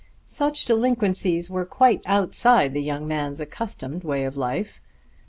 [0.25, 4.81] Such delinquencies were quite outside the young man's accustomed way of his life.